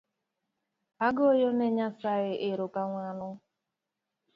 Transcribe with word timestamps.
Agoyone 1.07 1.65
Nyasaye 1.75 2.33
erokamano 2.49 3.27